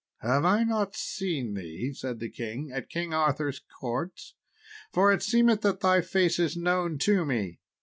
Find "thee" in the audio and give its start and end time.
1.53-1.93